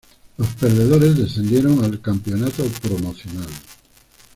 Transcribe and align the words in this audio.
Los 0.39 0.47
perdedores 0.55 1.15
descendieron 1.15 1.83
al 1.83 2.01
"Campeonato 2.01 2.63
Promocional". 2.81 3.45